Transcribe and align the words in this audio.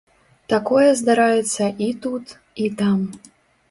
Такое 0.53 0.87
здараецца 1.03 1.71
і 1.91 1.93
тут, 2.07 2.25
і 2.67 2.75
там. 2.85 3.09